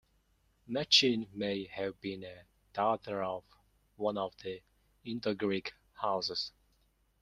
[0.67, 3.43] Machene may have been a daughter of
[3.97, 4.59] one of the
[5.05, 6.51] Indo-Greek houses.